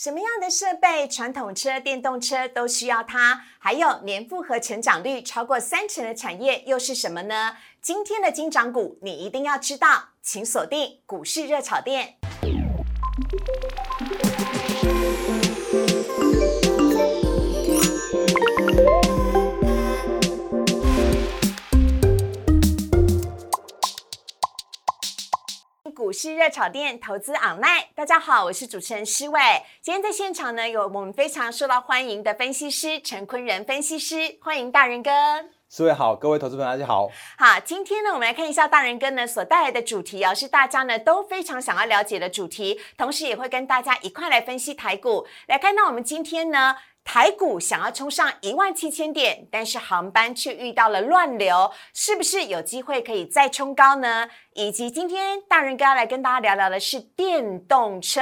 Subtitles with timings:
[0.00, 3.42] 什么样的设备，传统车、电动车都需要它。
[3.58, 7.56] 还有年复合成长率超过三成的产业又是什么呢？
[7.82, 12.14] 今天的金涨股你一定要知道，请锁定股市热炒店。
[26.08, 29.38] 股市热炒店投资 online，大家好，我是主持人施伟。
[29.82, 35.10] 今天在现场呢，有我们非常受到欢迎的分析师陈坤仁分析师，欢迎大人哥。
[35.68, 37.10] 施伟好，各位投资朋友大家好。
[37.36, 45.26] 好，今天呢，我们来看一下大人哥呢所带来的主题哦，是大家呢都非常想要了解的主题，同时也会跟大家一块来分析台股。
[45.46, 46.74] 来看到我们今天呢。
[47.10, 54.28] 台股想要冲上一万七千点，但是航班却遇到了乱流，是不是有机会可以再冲高呢？
[54.52, 58.20] 以及今天大人哥要来跟大家聊聊的是电动车，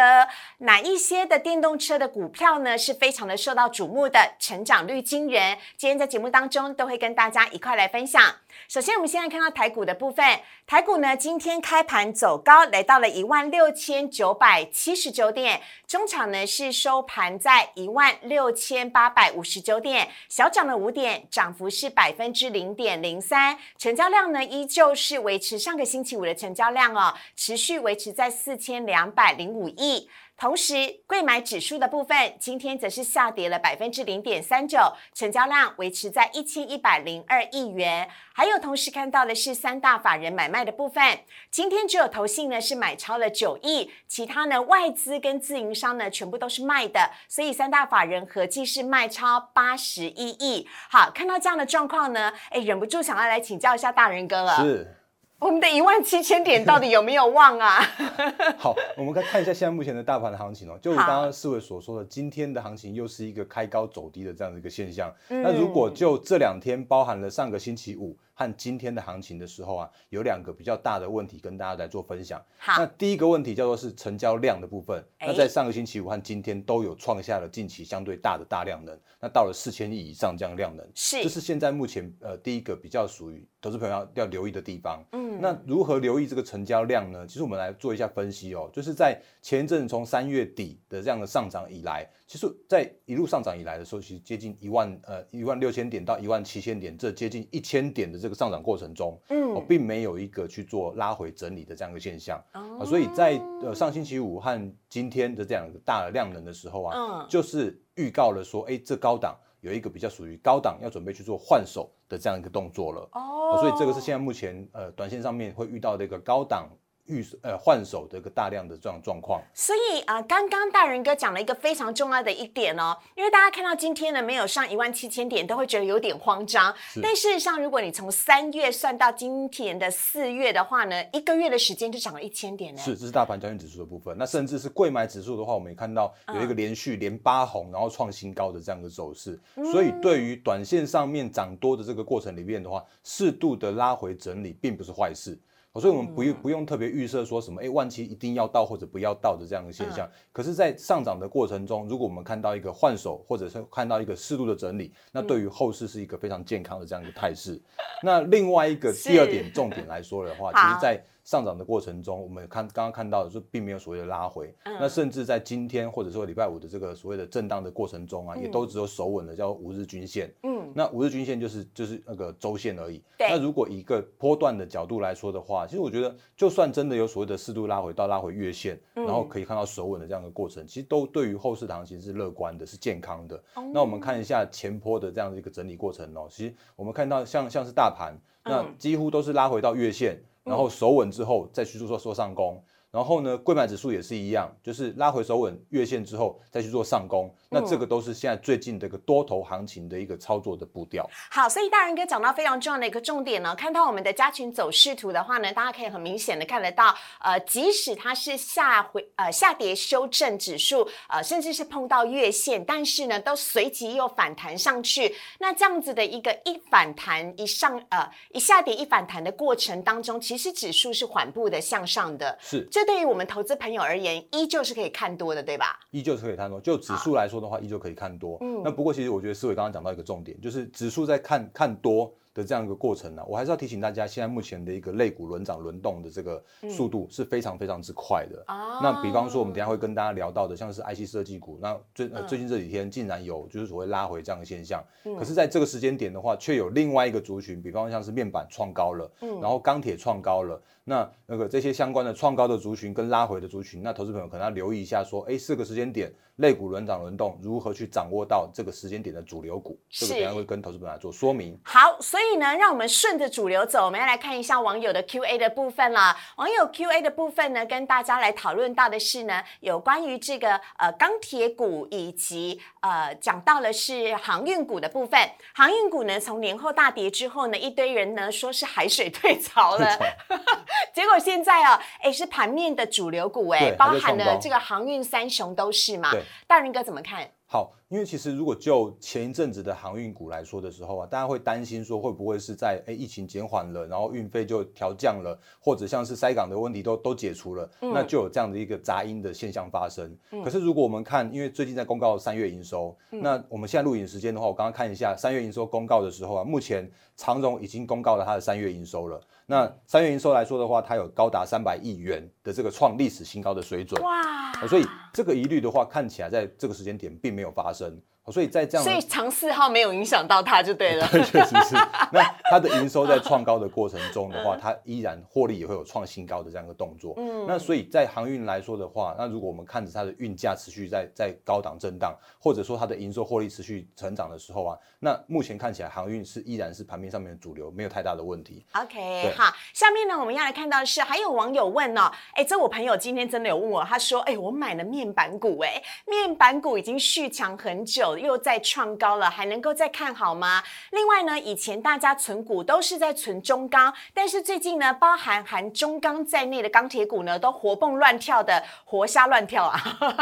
[0.58, 5.58] 哪一些的电动车的股票呢是非常的受到瞩目的，成长率惊人。
[5.76, 8.22] 今天在节目当中都会跟大家一块来分享。
[8.68, 18.66] 首先，我们现在看到台股的部分，台股呢今天开盘走高，来到了一万六千九百七十九点，中场呢是收盘在一万六千。
[18.76, 30.10] 千八百五十九点，小涨了五点，涨幅是百分之零点零三，成交量呢依旧是维持上个星期五的成交量哦，持续维持在四千两百零五亿。
[30.38, 34.78] 同时，贵买指数的部分今天则是下跌了百分之零点三九，
[35.14, 38.06] 成交量维持在一千一百零二亿元。
[38.34, 41.20] 还有，同时看到的是三大法人买卖的部分，
[41.50, 50.68] 今天只有投信呢是买超了九亿，其他呢外资跟自营商呢全部都是卖的，所以三大法人合计是卖超八十一亿。
[50.90, 54.56] 好，看到这样的状况呢，哎，忍不住想要来请教一下大人哥了。
[54.62, 54.94] 是。
[55.38, 57.80] 我们的一万七千点 到底有没有望啊？
[58.56, 60.78] 好，我们看看一下现在目前的大盘的行情哦。
[60.80, 65.12] 就如刚刚四位所说的，今天的行情又是一个开高走低的这样的一个现象。
[65.28, 68.16] 那如果就这两天包含了上个星期五。
[68.38, 72.38] 和今天的行情的时候啊，有两个比较大的问题跟大家来做分享。
[72.58, 75.02] 好，那第一个问题叫做是成交量的部分。
[75.18, 85.02] 那在上个星期五和今天都有创下了近期相对大的大量能，那到了四千亿以上这样量能，是，这是现在目前呃第一个比较属于投资朋友要要留意的地方。
[85.12, 87.26] 嗯，那如何留意这个成交量呢？
[87.26, 92.06] 其实我们来做一下分析哦，就是在前一阵从三月底的这样的上涨以来。
[92.26, 102.42] 其实，在一路上涨以来的时候，其实接近一万呃一万六千点到一万七千点，这接近一千点的这个上涨过程中，嗯，并没有一个去做拉回整理的这样一个现象。
[102.50, 116.68] 啊，所以在呃上星期五和今天的这样一个大的量能的时候啊，嗯，就是预告了说，哎，这高档有一个比较属于高档要准备去做换手的这样一个动作了，哦，所以这个是现在目前呃短线上面会遇到的一个高档。
[117.06, 126.74] 预呃换手的一个大量的这样状况，所以啊，刚刚大人哥讲了一个非常重要的一点哦，因为大家看到今天呢没有上一万七千点，都会觉得有点慌张。
[127.02, 132.80] 但事实上，如果你从三月算到今天的四月的话呢，一个月的时间就涨了一千点呢。
[132.80, 134.16] 是，这是大盘交易指数的部分。
[134.18, 139.38] 那甚至是贵买指数的话，我们也看到有一个连续连八红，然后创新高的这样的走势。
[139.72, 145.38] 所以对于短线上面涨多的这个过程里面的话，适度的拉回整理并不是坏事。
[145.80, 150.08] 所以，我们不用不用特别预设说什么，哎，万期一定要到或者不要到的这样的现象。
[150.32, 157.60] 可是，在上涨的过程中，如果我们看到一个换手，或者是看到一个适度的整理，那对于后市是一个非常健康的这样一个态势。
[158.02, 170.32] 那另外一个第二点重点来说的话，其实，在上涨的过程中，我们看刚刚看到的是并没有所谓的拉回，那甚至在今天或者说礼拜五的这个所谓的震荡的过程中啊，也都只有守稳的叫五日均线。
[170.44, 173.02] 嗯，那五日均线就是就是那个周线而已。
[173.18, 183.42] 那如果一个波段的角度来说的话，其实我觉得就算真的有所谓的适度拉回到拉回月线，然后可以看到守稳的这样的过程，其实都对于后市行情是乐观的，是健康的。
[183.74, 190.16] 那我们看一下前坡的这样的一个整理过程哦，其实我们看到像像是大盘，那几乎都是拉回到月线。
[190.46, 192.62] 然后手稳之后，再去做做上攻。
[192.96, 201.06] 然后呢，贵买指数也是一样，就是拉回手稳月线之后再去做上攻，那这个都是现在最近这个多头行情的一个操作的步调。
[201.30, 215.14] 好，所以大人哥讲到非常重要的一个重点呢，看到我们的加群走势图的话呢，大家可以很明显的看得到，呃，即使它是下回呃下跌修正指数，呃，甚至是碰到月线，但是呢，都随即又反弹上去。
[215.38, 222.38] 那这样子的一个一反弹一上呃一下跌一反弹的过程当中，其实指数是缓步的向上的。
[222.40, 222.66] 是。
[222.70, 225.78] 这对于我们投资朋友而言，依旧是可以看多的，对吧？
[225.90, 226.60] 依旧是可以看多。
[226.60, 228.38] 就指数来说的话，依旧可以看多。
[228.40, 238.44] 嗯，那不过其实我觉得思维刚刚讲到一个重点，就是指数在看看多的这样一个过程呢，我还是要提醒大家，现在目前的一个类股轮涨轮动的这个速度是非常非常之快的。
[238.82, 244.84] 那比方说，我们等下会跟大家聊到的，像是 IC 设计股，那最呃最近这几天竟然有就是所谓拉回这样的现象。
[245.18, 249.10] 可是在这个时间点的话，却有另外一个族群，比方像是面板创高了，
[249.40, 250.60] 然后钢铁创高了。
[250.88, 259.78] 那那个这些相关的创高的族群跟拉回的族群，那投资朋友可能要留意一下，说，哎，四个时间点，类股轮涨轮动，如何去掌握到这个时间点的主流股？
[259.90, 261.58] 这个等下会跟投资朋友来做说明。
[261.64, 266.14] 好，所以呢，让我们顺着主流走，我们要来看一下网友的 Q&A 的部分了。
[266.36, 275.18] 网友 Q&A 的部分呢，跟大家来讨论到的是呢，有关于这个呃钢铁股以及呃讲到了是航运股的部分。
[275.54, 279.98] 航运股呢，从年后大跌之后呢，一堆人呢说是海水退潮了。
[280.92, 286.12] 结果现在啊，哎，是盘面的主流股哎，包含了这个航运三雄都是嘛？
[286.46, 287.30] 大人哥怎么看？
[287.56, 300.14] 好，因为其实如果就前一阵子的航运股来说的时候啊，大家会担心说会不会是在哎疫情减缓了，然后运费就调降了，或者像是塞港的问题都都解除了，那就有这样的一个杂音的现象发生。
[300.44, 309.18] 可是如果我们看，因为最近在公告三月营收，那我们现在录影时间的话，我刚刚看一下三月营收公告的时候啊，目前长荣已经公告了它的三月营收了。
[309.46, 314.02] 那三月营收来说的话，它有高达三百亿元的这个创历史新高的水准。
[314.02, 314.66] 哇！
[314.66, 318.02] 所以这个疑虑的话，看起来在这个时间点并没有有发生。
[318.32, 321.06] 所以在这样，所以长四号没有影响到它就对了。
[321.12, 321.76] 对，确实是。
[322.12, 327.14] 那它的营收在创高的过程中的话，它依然获利也会有创新高的这样一个动作。
[327.16, 327.46] 嗯。
[327.46, 338.66] 那所以在航运来说的话，那如果我们看着它的运价持续在在高档震荡，或者说它的营收获利持续成长的时候啊，那目前看起来航运是依然是盘面上面的主流，没有太大的问题。
[338.72, 348.15] OK，好，下面呢我们要来看到的是，还有网友问哦，哎，这我朋友今天真的有问我，他说，哎，我买了面板股，哎，面板股已经续强很久。
[348.18, 350.62] 又在创高了，还能够再看好吗？
[350.92, 359.78] 另外呢，以前大家存股都是在存中钢，但是最近呢，包含含中钢在内的钢铁股呢，都活蹦乱跳的，活瞎乱跳啊！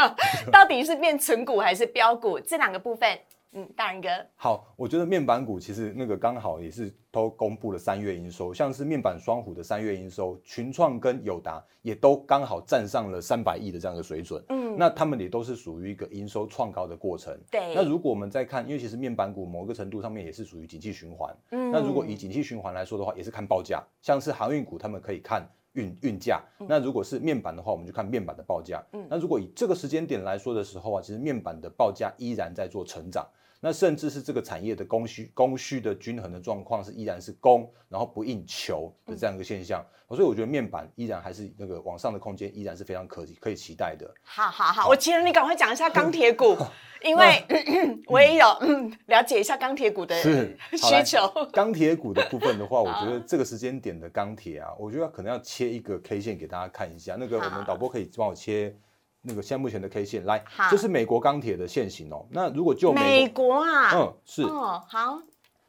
[0.52, 2.38] 到底是变存股还是标股？
[2.40, 3.18] 这两个部分。
[3.56, 14.42] 嗯，大人哥，好，我觉得面板股其实那个刚好也是都公布了三月营收，像是面板双虎的三月营收，群创跟友达也都刚好站上了三百亿的这样的水准。
[14.48, 17.38] 嗯，那他们也都是属于一个营收创高的过程。
[17.52, 21.32] 对，那如果我们再看，因为其实面板股某个程度上面也是属于景气循环。
[21.52, 26.42] 嗯，那如果以景气循环来说的话，也是看报价，像是航运股他们可以看运运价。
[26.58, 28.84] 那如果是面板的话，我们就看面板的报价。
[28.92, 33.24] 嗯，那如果以这个时间点来说的时候啊，其实面板的报价依然在做成长。
[33.64, 44.06] 那甚至是这个产业的供需供需的均衡的状况是依然是供，然后不应求的这样一个现象，所以我觉得面板依然还是那个往上的空间依然是非常可可以期待的。
[44.22, 46.54] 好好好，我请你赶快讲一下钢铁股，
[47.02, 47.42] 因为
[48.06, 48.46] 我也有
[49.06, 50.14] 了解一下钢铁股的
[50.76, 51.26] 需求。
[51.50, 57.16] 钢铁股的部分的话，我觉得 这个时间点的钢铁啊，我觉得可能要切一个 K 线给大家看一下。
[57.18, 58.76] 那个我们导播可以帮我切。
[59.24, 62.26] 那个现在目前的 K 线来，这是美国钢铁的线型哦。
[62.30, 65.18] 那如果就美国啊，嗯，是哦，好，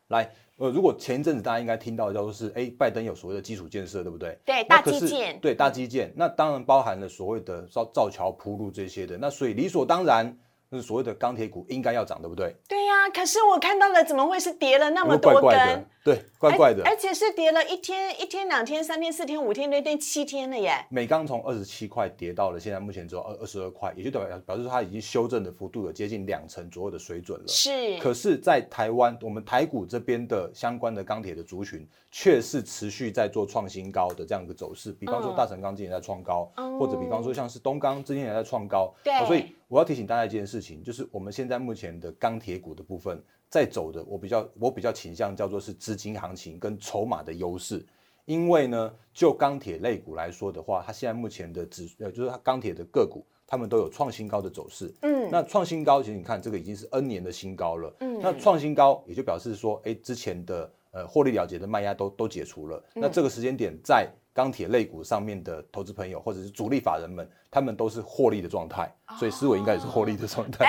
[0.09, 4.37] 来，呃，如果前一阵子大家应该听到的叫做是，哎，拜登有所谓的基础建设，对不对？
[4.45, 10.37] 对，大基建，对，大基建，那当然包含了所谓的造造桥铺路这些的，那所以理所当然。
[10.71, 12.55] 是所谓的钢铁股应该要涨，对不对？
[12.67, 15.85] 对呀，可是我看到了，怎么会是跌了那么多根？
[16.03, 20.85] 对，怪怪的，而且是跌了一天、一天、两天、三天、四天、五天、六天、七天了耶！
[20.89, 27.47] 美钢从二十七块跌到了现在目前只有二二十二块，也就代表表示它已经修正的幅度有接近两成左右的水准了。
[27.47, 34.91] 是，可是，在台湾，我们台股这边的相关的钢铁的族群，却是持续在做创新高的这样一个走势。
[34.91, 38.93] 比方说，大成钢今年在创高，或者比方说像是东钢今年也在创高。
[39.03, 43.23] 对，所以我要提醒大家一件事情，就是我们现在目前的钢铁股的部分。
[43.47, 47.85] 在走的，我比较我比较倾向叫做是资金行情跟筹码的优势，
[48.25, 54.93] 因为呢，就钢铁类股来说的话，它现在目前的指呃就是它钢铁的个股，它们都有创新高的走势。
[55.03, 57.95] 嗯，那创新高其实你看这个已经是 N 年的新高了。
[57.99, 62.83] 嗯，那创新高也就表示说，哎，之前的呃获利了结的卖压都都解除了。
[62.93, 64.11] 那这个时间点在。
[64.35, 70.65] 钢铁类股上面的投资朋友，或者是主力法人们，他们都是获利的状态，所以思维应该也是获利的状态。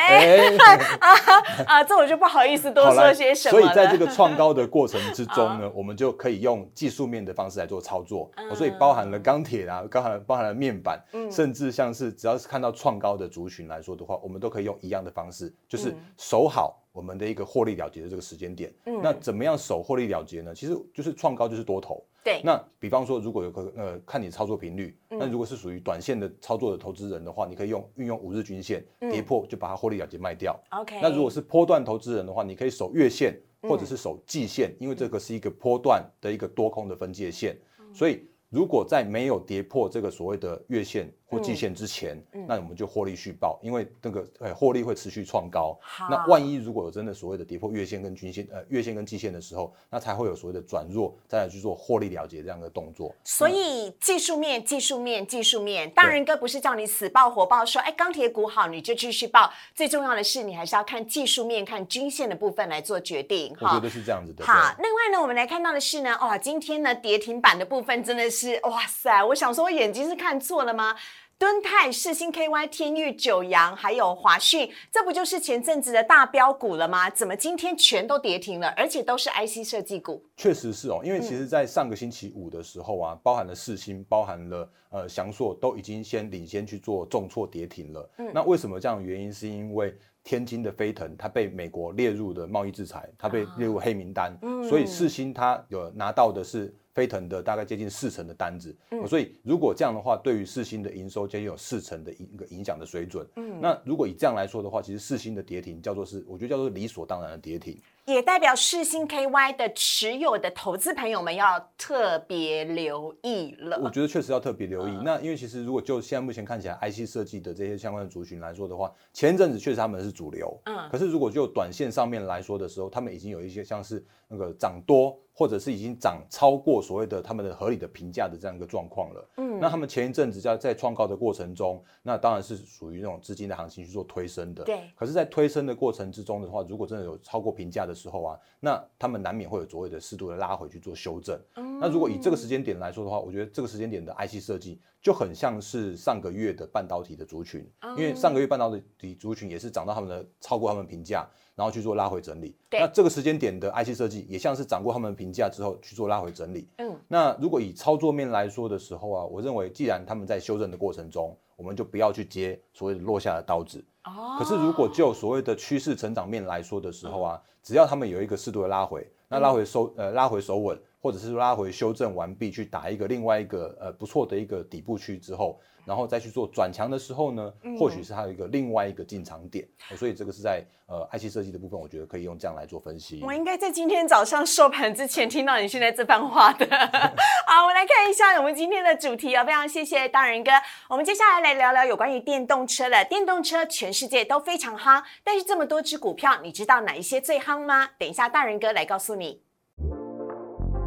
[1.67, 8.31] 啊，这我就不好意思多说些什么所以在这个创高的过程之 中呢，我们就可以用技术面的方式来做操作。
[8.55, 18.73] 所以包含了钢铁啊，包含包含了面板，甚至像是只要是看到创高的族群来说的话，我们都可以用一样的方式，就是守好我们的一个获利了结的这个时间点。
[19.03, 20.55] 那怎么样守获利了结呢？
[20.55, 22.01] 其实就是创高就是多头。
[22.27, 30.59] 对，那比方说如果有个呃看你操作频率，那如果是属于短线的操作的投资人的话，你可以用运用五日均线跌破就把它获利了结卖掉。
[30.71, 37.57] OK，那如果是波段投资人的话，你可以守月线或者是守季线，因为这个是一个波段的一个多空的分界线，
[37.95, 42.17] 所以如果在没有跌破这个所谓的月线或季线之前，
[42.47, 45.77] 那我们就获利续报，因为那个呃获利会持续创高。
[45.81, 53.15] 好那万一如果有真的所谓的跌破月线跟均线呃月线跟季线的时候，那才会有所谓的转弱，再来去做获利了结这样的动作。
[53.25, 64.45] 所以技术面、技术面、技术面，大人哥不是叫你死抱活抱，说哎钢铁股好你就继续抱，最重要的是你还是要看技术面、看均线的部分来做决定我觉得是这样子的。
[64.45, 69.25] 好，另外呢，我们来看到的是呢，哇，今天呢跌停板的部分真的是，哇塞！
[69.25, 70.95] 我想说，我眼睛是看错了吗？
[71.39, 77.11] 敦泰、世新 KY、天域、九阳，还有华讯，这不就是前阵子的大标股了吗？
[77.11, 80.25] 怎么今天全都跌停了，而且都是 IC 设计股？
[80.39, 88.11] 确实是哦，因为其嗯实，在上个星期五的时候啊，包含了世新，包含了呃翔硕，都已经先领先去做重挫跌停了。
[88.17, 89.31] 嗯那为什么这样的原因？
[89.31, 89.95] 是因为
[90.27, 98.77] 天津的飞腾它被美国列入的贸易制裁，它被列入黑名单，嗯所以世新它有拿到的是飞腾的大概接近四成的单子。
[98.91, 103.25] 嗯所以如果这样的话，对于世新的营收接近有四成的一个影响的水准。
[103.61, 107.79] 那如果以这样来说的话，其实世新的跌停叫做是，我觉得叫做理所当然的跌停。
[108.07, 113.91] 也代表世新 KY 的持有的投资朋友们要特别留意了我。
[113.91, 114.93] 觉得确实要特别留意。
[114.93, 129.31] 嗯那因为其实如果就现在目前看起来，IC 设计的这些相关的族群来说的话，前一阵子确实他们是主流，嗯可是如果就短线上面来说的时候，他们已经有一些像是那个涨多，或者是已经涨超过所谓的他们的合理的评价的这样一个状况了。
[129.37, 134.65] 嗯，那他们前一阵子在在创高的过程中，那当然是属于那种资金的行情去做推升的。
[134.65, 141.39] 对可是，在推升的过程之中的话，如果真的有超过评价的时候啊，那他们难免会有所谓的适度的拉回去做修正。
[141.57, 152.55] 嗯那如果以这个时间点来说的话，我觉得这个时间点的 IC 设计就很像是上个月的半导体的族群，因为上个月半导体族群也是涨到他们的超过他们评价，然后去做拉回整理。
[152.71, 156.69] 对那这个时间点的 IC 设计也像是掌握他们评价之后去做拉回整理。
[156.77, 163.85] 嗯，那如果以操作面来说的时候啊，我认为既然他们在修正的过程中，我们就不要去接所谓的落下的刀子。
[164.05, 179.65] 哦可是如果就所谓的趋势成长面来说的时候啊，只要他们有一个适度的拉回，那拉回收呃拉回手稳，或者是拉回修正完毕，去打一个另外一个呃不错的一个底部区之后，然后再去做转强的时候呢，或许是它有一个另外一个进场点。
[179.91, 183.21] 哦所以这个是在呃 IC 设计的部分，我觉得可以用这样来做分析。
[183.23, 186.67] 我应该在今天早上收盘之前听到你现在这番话的。
[187.47, 190.51] 好，我们来看一下我们今天的主题哦，非常谢谢大仁哥。
[190.89, 193.05] 我们接下来来聊聊有关于电动车了。
[193.05, 197.91] 电动车全世界都非常夯，但是这么多只股票，你知道哪一些最夯吗？
[197.97, 199.46] 等一下大仁哥来告诉你。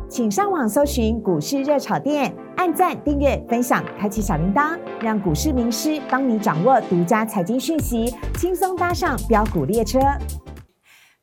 [0.10, 10.00] 请上网搜寻股市热炒店，按赞、订阅、分享，开启小铃铛，让股市名师帮你掌握独家财经讯息，轻松搭上标股列车。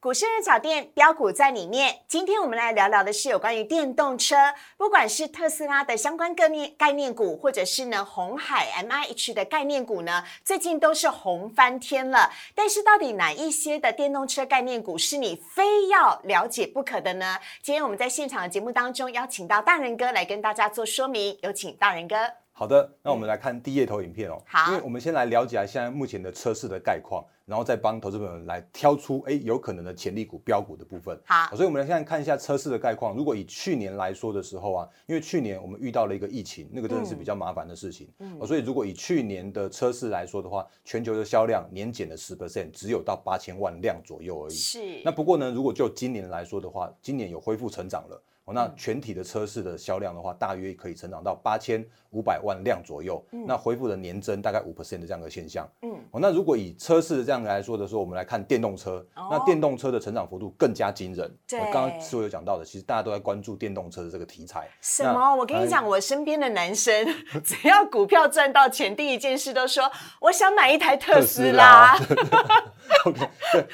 [0.06, 2.02] 股市热炒店标股在里面。
[2.06, 4.36] 今天我们来聊聊的是有关于电动车，
[4.76, 12.30] 不管是特斯拉的相关概念概念股，或者是呢红海 M I H 的概念股呢，最近都是红翻天了。
[12.54, 17.40] 但是到底哪一些的电动车概念股是你非要了解不可的呢？
[17.60, 22.45] 今天我们在现场的节目当中邀请到大人哥来跟大家做说明，有请大人哥。
[22.58, 24.42] 好的，那我们来看第一页投影片哦。
[24.46, 31.20] 好因为我们先来了解一下现在目前的车市的概况，然后再帮投资朋友们来挑出哎有可能的潜力股、标股的部分。
[31.26, 33.14] 好所以我们来现在看一下车市的概况。
[33.14, 38.08] 如果以去年来说的时候啊，因为去年我们遇到了一个疫情，那个真的是比较麻烦的事情。
[38.20, 44.54] 嗯、所以如果以去年的车市来说的话，全球的销量年减了十 percent，只有到八千万辆左右而已。
[44.54, 48.22] 是那不过呢，如果就今年来说的话，今年有恢复成长了。
[48.46, 51.84] 哦，那全体的车市的销量的话，大约可以成长到八千
[52.16, 53.22] 五百万辆左右。
[53.46, 55.68] 那恢复了年增大概五 percent 的这样的现象。
[55.82, 61.30] 嗯，哦，那如果以车市的这样来说的时候，我们来看电动车，那电动车的成长幅度更加惊人。
[61.46, 64.66] 对我刚刚是我有讲到的，其实大家都在关注电动车的这个题材。
[64.80, 65.36] 什么？
[65.36, 67.06] 我跟你讲，我身边的男生
[67.44, 71.98] 只要股票赚到钱，第一件事都说我想买一台特斯拉。
[73.04, 73.28] OK，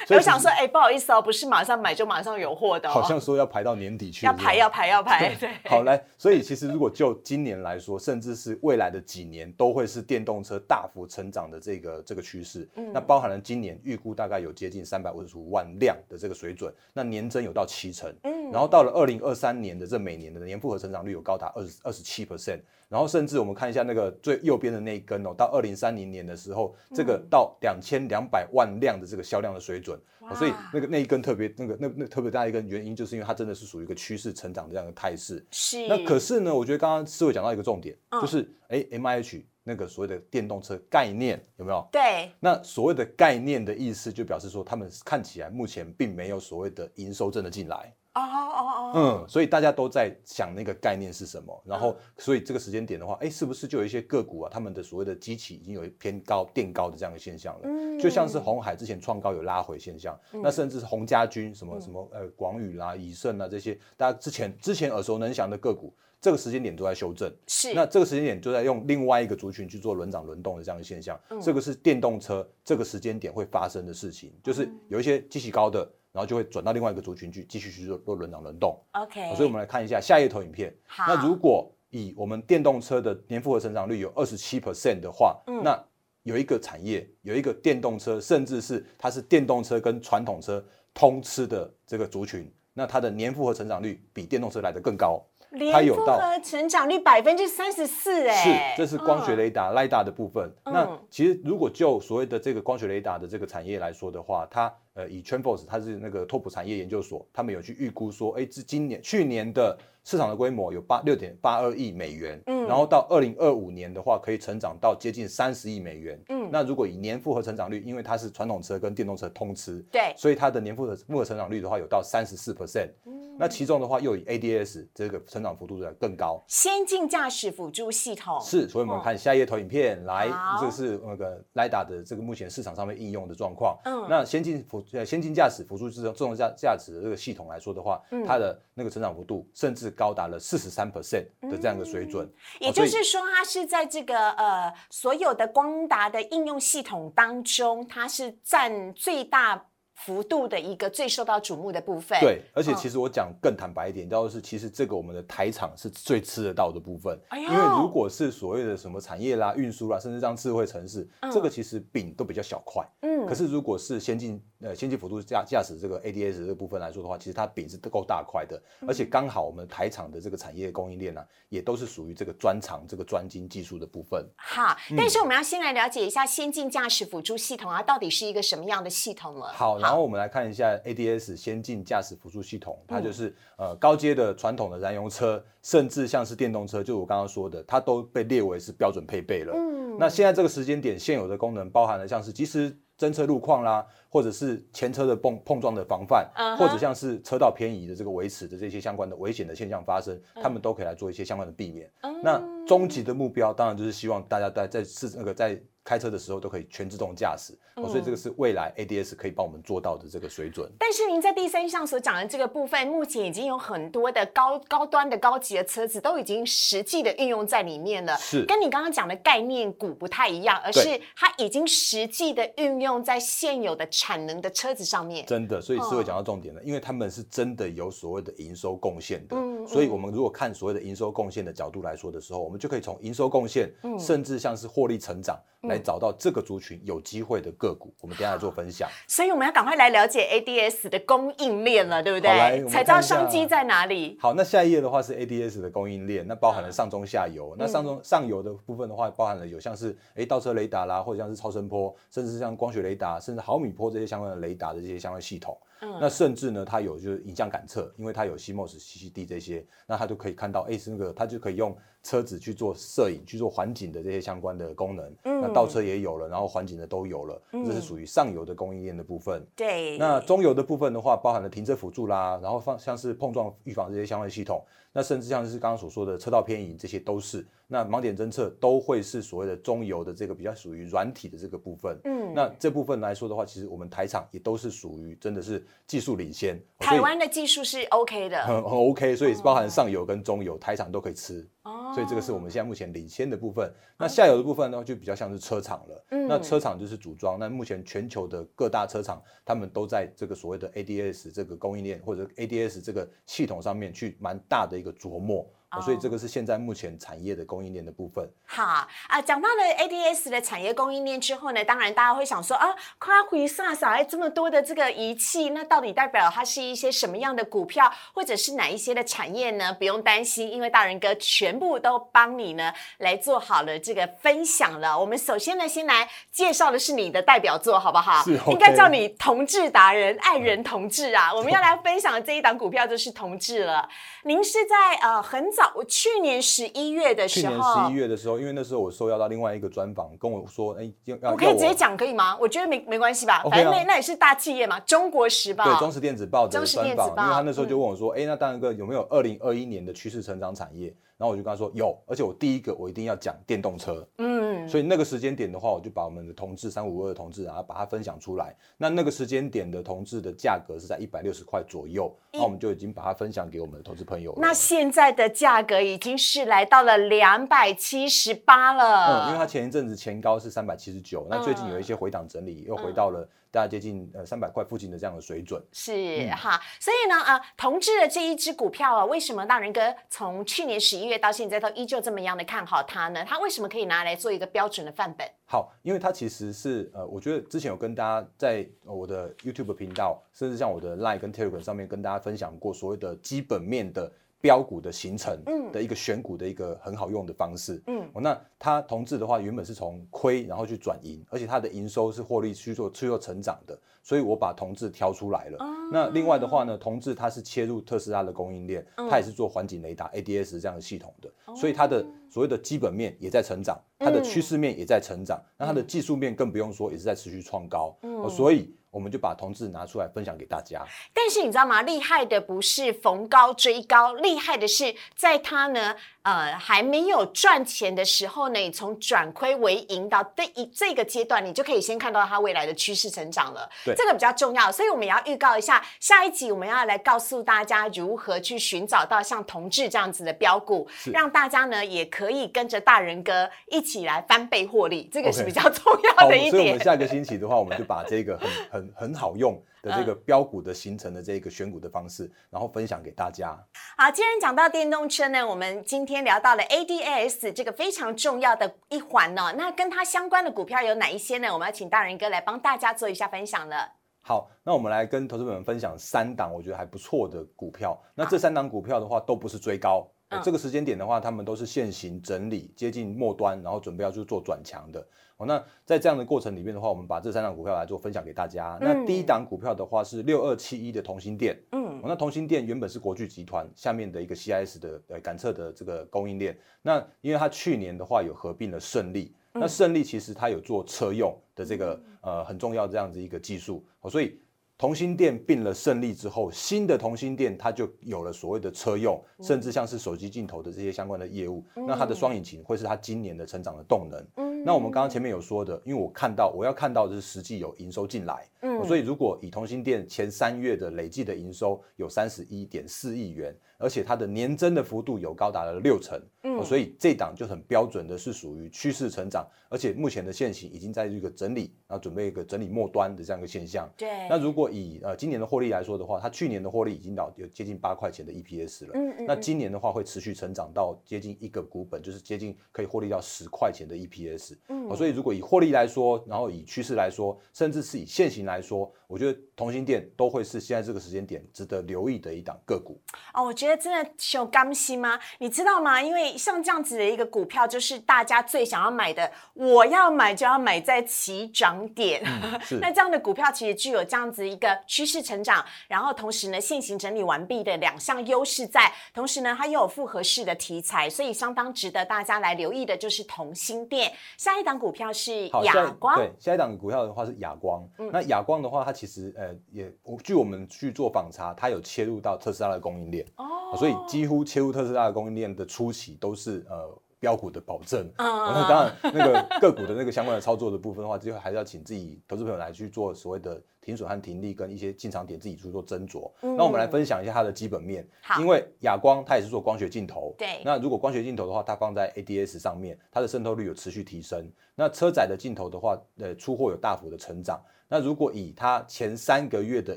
[0.08, 5.50] 对，我想说，哎、不好意思哦，不是马上买就马上有货的哦，好像说要排到年底去，要排要排要排，对。
[5.66, 12.68] 好，来，所以其实如果就今年来说，甚至是未来的几年，都会是电动车大幅成长的这个这个趋势。
[12.92, 18.12] 那包含了今年预估大概有接近三百五十五万辆的这个水准，那年增有到七成。
[18.24, 22.60] 嗯，然后到了二零二三年的这每年的年复合成长率有高达二十二十七 percent。
[22.88, 29.98] 然后甚至我们看一下那个最右边的那一根哦，到二零三零年的时候，这个到两千两百万辆的这个个销量的水准。
[30.36, 35.44] 所以那个那一根特别那个那那特别大一根原因，就是因为它真的是属于一个趋势成长的这样的态势。
[35.50, 35.88] 是。
[35.88, 41.88] 那可是呢，我觉得刚刚思伟讲到一个重点，就是哎，M I H 那个所谓的电动车概念有没有？
[41.90, 42.30] 对。
[42.40, 47.90] 那所谓的概念的意思，就表示说他们看起来目前并没有所谓的营收真的进来。
[48.14, 57.60] 哦哦哦，嗯，所以大家都在想那个概念是什么，然后所以这个时间点的话，哎，是不是就有一些个股啊，他们的所谓的机器已经有偏高垫高的这样的现象了？
[57.64, 67.30] 嗯，就像是红海之前创高有拉回现象，那甚至是洪家军什么什么呃广宇啦、以盛啊这些，大家之前之前耳熟能详的个股，这个时间点都在修正。
[67.46, 71.20] 是，那这个时间点就在用另外一个族群去做轮涨轮动的这样的现象。
[71.42, 75.86] 这个是电动车这个时间点会发生的事情，就是有一些机器高的。
[76.12, 78.78] 然后就会转到另外一个族群去，继续去做做轮涨轮动。
[78.92, 80.70] OK，所以我们来看一下下一投影片。
[80.86, 85.82] 好，那如果以我们电动车的年复合成长率有二十七 percent 的话，嗯，那
[86.24, 90.62] 有一个产业，有一个电动车，甚至是它是电动车跟传统车
[90.92, 95.24] 通吃的这个族群，那它的年复合成长率比电动车来的更高。
[95.70, 100.50] 它有到成长率百分之三十四，哎，是，这是光学雷达 LiDAR 的部分。
[100.64, 122.90] 那其实如果就所谓的这个光学雷达的这个产业来说的话，它呃以 t r a n f o r c e 它是那个拓普产业研究所，他们有去预估说，哎，这今年去年的市场的规模有八六点八二亿美元，嗯，然后到二零二五年的话，可以成长到接近三十亿美元，嗯，那如果以年复合成长率，因为它是传统车跟电动车通吃，对，所以它的年复合复合成长率的话有到三十四 percent。
[123.38, 130.28] 那其中的话，又以 ADS 这个成长幅度的更高，先进驾驶辅助系统是，所以我们看下一页投影片来，
[130.60, 133.76] 这个是那个 LiDAR 的这个目前市场上面应用的状况。
[133.84, 142.28] 嗯，那先进辅呃先进驾驶辅助自动自动驾驾驶的这个系统来说的话，它的那个成长幅度甚至高达了四十三 percent 的这样一个水准。
[142.60, 149.66] 也就是说，它是在这个呃所有的光达的应用系统当中，它是占最大。
[150.04, 152.18] 幅度的一个最受到瞩目的部分。
[152.20, 157.18] 对，而且其实我讲更坦白一点，就是其实这个我们的台场是最吃得到的部分。
[157.28, 162.84] 哎因为如果是所谓的什么产业啦、运输啦，甚至像智慧城市，这个其实饼都比较小块。
[163.02, 163.26] 嗯。
[163.26, 174.26] 可是如果是先进呃先进辅助驾驾驶这个 ADS 这个部分来说的话，其实它饼是够大块的，而且刚好我们台场的这个产业供应链呢，也都是属于这个专长、这个专精技术的部分。
[174.36, 179.46] 好，但是我们要先来了解一下先进驾驶辅助系统啊，到底是一个什么样的系统了。
[179.52, 179.78] 好。
[179.92, 189.52] 然后我们来看一下 ADS 先进驾驶辅助系统，它就是呃高阶的传统的燃油车，甚至像是电动车，就我刚刚说的，它都被列为是标准配备了。
[189.54, 196.26] 嗯，那现在这个时间点现有的功能包含了像是即时侦测路况啦，或者是前车的碰碰撞的防范，
[196.56, 201.86] 或者像是车道偏移的这个维持的这些相关的危险的现象发生，他们都可以来做一些相关的避免。
[202.22, 205.62] 那终极的目标当然就是希望大家在在是那个在。
[205.84, 210.70] 开车的时候都可以全自动驾驶，所以这个是未来 ADS 可以帮我们做到的这个水准。
[210.78, 225.26] 但是您在第三项所讲的这个部分，目前已经有很多的高高端的高级的车子都已经实际的运用在里面了，是跟你刚刚讲的概念股不太一样，而是它已经实际的运用在现有的产能的车子上面。
[225.26, 229.36] 真的，所以是会讲到重点的，因为他们是真的有所谓的营收贡献的。
[229.36, 233.68] 嗯，所以我们如果看所谓的营收贡献的角度来说的时候，我们就可以从营收贡献，
[233.98, 235.36] 甚至像是获利成长。
[235.72, 238.88] 来找到这个族群有机会的个股，我们等下来做分享。
[239.08, 242.64] 所以我们要赶快来了解 ADS 的供应链了，对不对？
[242.68, 244.18] 才知道商机在哪里。
[244.20, 247.56] 好，那下一页的话是 ADS 的供应链，那包含了上中下游。
[247.58, 255.56] 那上中上游的部分的话，包含了有像是哎倒车雷达啦，或者像是超声波，甚至像光学雷达，甚至毫米波这些相关的雷达的这些相关系统。
[255.84, 265.14] 嗯那甚至呢，它有就是影像感测，因为它有 CMOS、CCD 这些，那它就可以看到，哎，是那个它就可以用车子去做摄影、去做环境的这些相关的功能。
[265.24, 269.44] 嗯，那倒车也有了，然后环境的都有了，这是属于上游的供应链的部分。
[269.54, 269.96] 对。
[269.98, 277.46] 那中游的部分的话，包含了停车辅助啦，然后放像是碰撞预防这些相关系统，那甚至像是刚刚所说的车道偏移，这些都是。
[277.68, 281.98] 那盲点侦测都会是所谓的中游的这个比较属于软体的这个部分。
[282.04, 286.60] 嗯，那这部分来说的话，其实我们台厂也都是属于真的是技术领先。
[286.78, 291.48] 台湾的技术是 OK 的， 很很 OK，所以包含上游跟中游，台厂都可以吃。
[291.62, 293.72] 哦，所以这个是我们现在目前领先的部分。
[293.98, 296.04] 那下游的部分呢，就比较像是车厂了。
[296.10, 297.38] 嗯，那车厂就是组装。
[297.38, 305.46] 那目前全球的各大车厂，他们都在这个所谓的 ADS 这个供应链或者 ADS 这个系统上面去蛮大的一个琢磨。
[305.72, 308.28] 哦所以这个是现在目前产业的供应链的部分。
[308.46, 308.62] 好
[309.08, 319.72] 啊，讲到了 ADS 的产业供应链之后呢，当然大家会想说啊，夸回萨萨哎，这么多的这个仪器，那到底代表它是一些什么样的股票，或者是哪一些的产业呢？
[319.72, 324.98] 不用担心，因为大人哥全部都帮你呢来做好了这个分享了。
[324.98, 328.22] 我们首先呢，先来介绍的是你的代表作，好不好？
[328.50, 331.32] 应该叫你同志达人、爱人同志啊。
[331.32, 333.88] 我们要来分享的这一档股票就是同志了。
[334.24, 340.90] 您是在呃很早，去年十一月的时候去年，十一月的时候，因为那时候我受邀到另外一个专访，跟我说，哎，
[341.22, 342.36] 我可以直接讲可以吗？
[342.40, 345.64] 我觉得没没关系吧反正那啊那也是大企业嘛，中国时报。
[345.64, 350.94] 对中时电子报的专访，因为他那时候就问我说，哎、那当然哥有没有二零二一年的趋势成长产业？
[351.22, 358.52] 然后我就跟他说有，而且我第一个我一定要讲电动车，嗯，所以那个时间点的话，我就把我们的同志三五二的同志，然后把它分享出来。
[358.76, 364.38] 那那个时间点的同志的价格是在一百六十块左右，那我们就已经把它分享给我们的投资朋友了。
[364.40, 369.26] 那现在的价格已经是来到了两百七十八了。
[369.26, 375.62] 嗯，因为它前一阵子前高是三百七十九，那最近有一些回档整理，又回到了大概接近呃三百块附近的这样的水准。
[375.70, 383.24] 是嗯哈，所以呢，呃，同志的这一只股票啊，为什么大人哥从去年十一月到现在都依旧这么样的看好它呢？
[383.24, 385.28] 它为什么可以拿来做一个标准的范本？
[385.44, 394.10] 好，因为它其实是呃，我觉得之前有跟大家在呃我的 YouTube 频道，甚至像我的 Line 跟 Telegram 上面跟大家分享过所谓的基本面的
[394.42, 395.40] 标股的形成
[395.72, 397.82] 的一个选股的一个很好用的方式。
[397.86, 398.06] 嗯。
[398.12, 405.58] 哦，那它同质的话，原本是从亏然后去转盈，而且它的营收是获利去做去做成长的，所以我把同质挑出来了。
[405.90, 417.96] 那另外的话呢，同质它是切入特斯拉的供应链，它也是做环境雷达 ADS 这样的系统的，所以它的所谓的基本面也在成长，它的趋势面也在成长，那它的技术面更不用说，也是在持续创高。
[418.02, 420.86] 哦所以我们就把同志拿出来分享给大家。
[421.12, 421.82] 但是你知道吗？
[421.82, 433.68] 厉害的不是逢高追高，厉害的是在他呢，呃，还没有赚钱的时候呢，你从转亏为盈到这一这个阶段，你就可以先看到它未来的趋势成长了。
[433.84, 446.82] 对这个比较重要，所以我们也要预告一下，下一集我们要来告诉大家如何去寻找到像同志这样子的标股，让大家呢也可以跟着大人哥一起来翻倍获利，这个是比较重要，的一点所以我们。
[446.82, 453.58] 下个星期的话，我们就把这个很很很好用的这个标股的形成的这个选股的方式，然后分享给大家。
[453.98, 461.52] 好，既然讲到电动车呢，我们今天聊到了 ADAS 这个非常重要的一环呢、那跟它相关的股票有哪一些呢？
[461.52, 463.92] 我们要请大人哥来帮大家做一下分享了。
[464.20, 468.00] 好，那我们来跟投资者们分享三档我觉得还不错的股票。
[468.14, 470.08] 那这三档股票的话，都不是追高。
[470.42, 475.06] 这个时间点的话，他们都是现行整理，接近末端，然后准备要去做转强的。
[475.42, 478.78] 哦，那在这样的过程里面的话，我们把这三档股票来做分享给大家。
[478.80, 481.58] 那第一档股票的话是六二七一的同心店。
[481.72, 486.56] 嗯哦，那同心店原本是国巨集团下面的一个 CIS 的呃感测的这个供应链。
[486.80, 494.40] 那因为它去年的话有合并了胜利，那胜利其实它有做车用的这个呃很重要这样子一个技术，哦，所以
[494.76, 501.64] 同心店并了胜利之后，新的同心店它就有了所谓的车用，甚至像是手机镜头的这些相关的业务。
[501.76, 504.20] 那它的双引擎会是它今年的成长的动能。
[504.38, 508.48] 嗯那我们刚刚前面有说的，因为我看到我要看到的是实际有营收进来，
[508.82, 523.88] 哦所以如果以同心店前三月的累计的营收有三十一点四亿元，而且它的年增的幅度有高达了六成，嗯哦所以这档就很标准的是属于趋势成长，而且目前的现形已经在这个整理，然后准备一个整理末端的这样一个现象。
[523.96, 528.92] 对，那如果以呃今年的获利来说的话，它去年的获利已经到有接近八块钱的 EPS 了。
[528.94, 534.56] 嗯嗯那今年的话会持续成长到接近一个股本，就是接近可以获利到十块钱的 EPS。
[534.68, 542.98] 嗯哦，所以如果以获利来说，然后以趋势来说，甚至是以现行来说，说我觉得同心店都会是现在这个时间点值得留意的一档个股。
[543.34, 545.20] 哦，我觉得真的有甘心吗？
[545.38, 546.00] 你知道吗？
[546.00, 552.24] 因为像这样子的一个股票，就是大家最想要买的，我要买就要买在起涨点。
[552.64, 564.10] 是那这样的股票其实具有这样子一个趋势成长，然后同时呢，现行整理完毕的两项优势在，同时呢，它又有复合式的题材，所以相当值得大家来留意的就是同心店。
[564.38, 567.86] 下一档股票是好，下一亚光，对下一档股票的话是亚光。
[568.10, 576.88] 那亚光的话，它其实呃也，我据我们去做访查，它有切入到特斯拉的供应链，哦所以几乎切入特斯拉的供应链的初期都是呃
[577.18, 578.08] 标股的保证。
[578.18, 586.30] 嗯哦那当然，那个个股的那个相关的操作的部分的话，最后还是要请自己投资朋友来去做所谓的停损和停利跟一些进场点自己去做斟酌。
[586.42, 588.06] 嗯那我们来分享一下它的基本面，
[588.38, 594.48] 因为亚光它也是做光学镜头，对那如果光学镜头的话，它放在 ADS 上面，它的渗透率有持续提升。
[594.76, 597.60] 那车载的镜头的话，呃，出货有大幅的成长。
[597.92, 599.94] 那如果以它前三个月的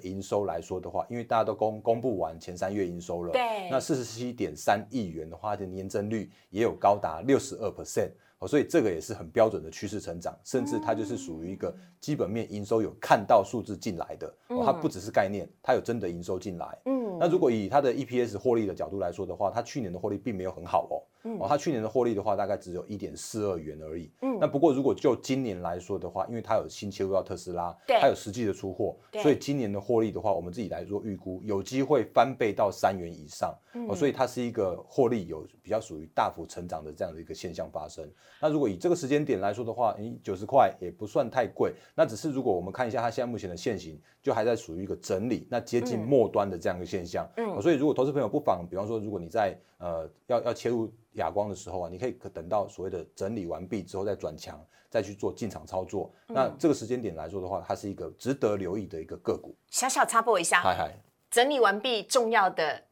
[0.00, 8.10] 营收来说的话，因为大家都公公布完前三月营收了，对那四十七点三亿元的话，它的年增率也有高达六十二 percent。
[8.40, 16.76] 哦，所以这个也是很标准的趋势成长，甚至它就是属于一个基本面营收有看到数字进来的，哦，它不只是概念，它有真的营收进来。
[16.86, 20.98] 嗯那如果以它的 EPS 获利的角度来说的话，它去年的获利并没有很好哦。
[21.24, 24.10] 哦，它去年的获利的话，大概只有一点四二元而已。
[24.20, 33.54] 嗯那不过如果就今年来说的话，因为它有新切入到特斯拉，它有实际的出货，所以今年的获利的话，我们自己来做预估，有机会翻倍到三元以上。
[33.74, 38.08] 嗯哦，所以它是一个获利有比较属于大幅成长的这样的一个现象发生。
[38.40, 41.72] 那如果以这个时间点来说的话，诶，九十块也不算太贵。
[41.94, 47.28] 那只是如果我们看一下它现在目前的现形，就还在属于一个整理，那接近嗯末端的这样一个现象。
[47.36, 56.10] 嗯哦所以如果投资朋友不妨，比方说，如果你在呃要要切入哑光的时候啊，你可以等到所谓的整理完毕之后再转强，再去做进场操作。
[56.28, 59.54] 嗯那这个时间点来说的话，它是一个值得留意的一个个股。
[59.70, 60.94] 小小插播一下，嗨嗨，
[61.30, 62.82] 整理完毕重要的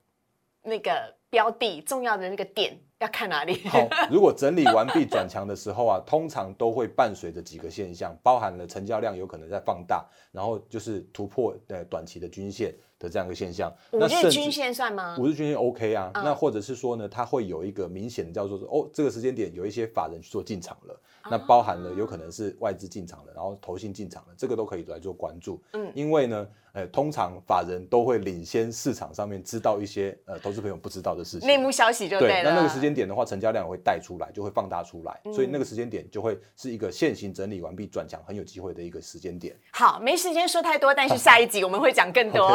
[0.63, 3.67] 那个标的，重要的那个点要看哪里？
[3.69, 13.73] 好，如果整理完毕转强的时候啊， 通常都会伴随着几个现象，包含了成交量有可能在放大，然后就是突破呃短期的均线的这样一个现象。
[13.91, 15.17] 五日均线算吗？
[15.19, 25.61] 五日均线 OK 啊，嗯那或者是说呢，它会有一个明显的叫做是哦，这个时间点有一些法人去做进场了，那包含了有可能是外资进场了，然后投信进场了，这个都可以来做关注。
[25.73, 31.47] 嗯因为呢，呃，通常法人都会领先市场上面知道一些呃投资朋友不知道的事情。
[31.47, 32.51] 内幕消息就对，了。
[32.51, 39.55] 那那个时间点的话，成交量也会带出来，就会放大出来，嗯所以那个时间点就会是一个现行整理完毕转强很有机会的一个时间点。
[39.73, 42.49] 好，没时间说太多，但是 下一集我们会讲更多。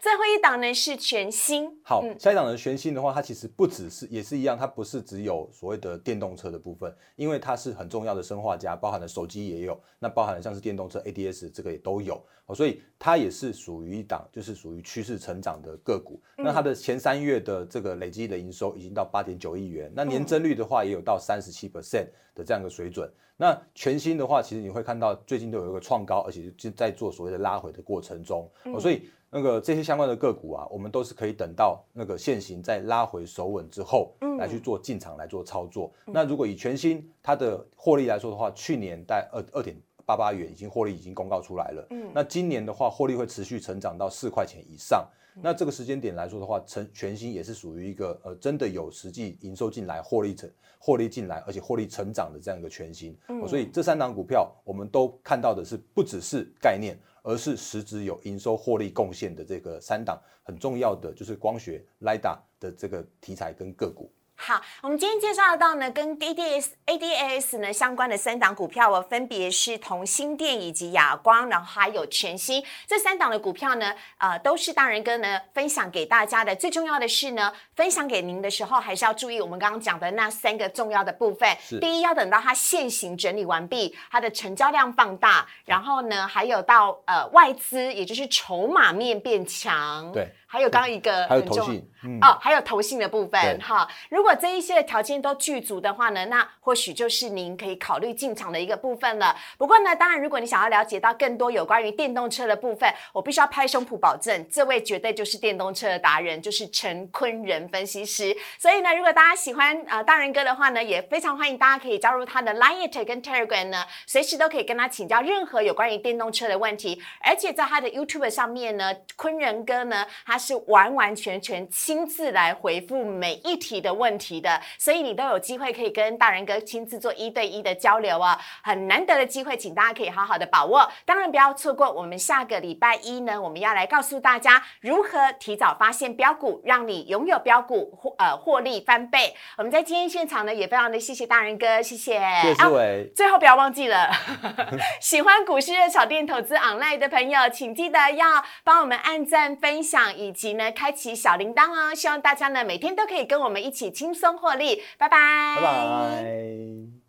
[0.00, 16.20] 最后一档呢是全新，好，嗯下一档的全新的话，它其实不只是也是一样，它不是只有所谓的电动车的部分，因为它是很重要的生化家，包含了手机也有，那包含了像是电动车 ADS 这个也都有，哦，所以它也是属于一档就是属于趋势成长的个股。
[16.36, 23.10] 那它的前三月的这个累积的营收已经到八点九亿元，那年增率的话也有到三十七 percent 的这样一个水准。
[23.34, 35.90] 那全新的话，其实你会看到最近都有一个创高，而且就在做所谓的拉回的过程中，哦，所以那个这些相关的个股啊，我们都是可以等到那个现行再拉回守稳之后，嗯来去做进场来做操作。
[36.04, 45.08] 那如果以全新它的获利来说的话，去年在二二点八八元已经获利已经公告出来了，嗯那今年的话获利会持续成长到四块钱以上。
[45.40, 64.12] 那这个时间点来说的话，成全新也是属于一个呃真的有实际营收进来、获利成获利进来，而且获利成长的这样一个全新、哦所以这三档股票我们都看到的是不只是概念，而是实质有营收获利贡献的这个三档很重要的就是光学 l i d a 的这个题材跟个股。
[64.44, 76.56] 好，我们今天介绍到呢，跟 ADS、ADS 呢相关的三档股票哦，分别是同心电以及亚光，然后还有全新这三档的股票呢，呃，都是大人哥呢分享给大家的。
[76.56, 81.48] 最重要的是呢，分享给您的时候，还是要注意我们刚刚讲的那三个重要的部分。
[81.80, 90.10] 第一，要等到它现行整理完毕，它的成交量放大，然后呢，还有到呃外资，也就是筹码面变强。
[90.10, 93.88] 对，还有刚刚一个还有很重投信，嗯，哦，还有投信的部分哈。
[94.10, 99.36] 如果这一些的条件都具足的话呢，那或许就是您可以考虑进场的一个部分了。
[99.58, 108.36] 不过呢，当然，如果你想要了解到更多有关于电动车的部分，我必须要拍胸脯保证，这位绝对就是电动车的达人，就是陈坤仁分析师。
[108.58, 117.02] 所以呢，如果大家喜欢呃大人哥的话呢，也非常欢迎大家可以加入他的 Line 跟 Telegram 呢，随时都可以跟他请教任何有关于电动车的问题。
[117.20, 130.90] 而且在他的 YouTube 上面呢，坤仁哥呢，他是完完全全亲自来回复每一题的问题的，所以你都有机会可以跟大人哥亲自做一对一的交流啊，很难得的机会，请大家可以好好的把握。
[131.04, 139.34] 当然不要错过我们下个礼拜一呢，我们要来告诉大家如何提早发现标股，让你拥有标股获呃获利翻倍。
[139.56, 142.12] 我们在今天现场呢，也非常的谢谢大人哥，谢谢。
[142.42, 143.10] 谢谢思啊维。
[143.14, 144.10] 最后不要忘记了，
[145.00, 151.94] 喜欢股市热炒店投资 online 的朋友，请记得要帮我们按赞、分享，以及呢开启小铃铛哦。
[151.94, 157.01] 希望大家呢每天都可以跟我们一起轻松获利，拜拜，拜拜。